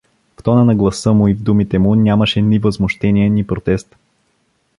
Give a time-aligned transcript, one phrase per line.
[0.35, 3.95] В тона на гласа му и в думите му нямаше ни възмущение, ни протест.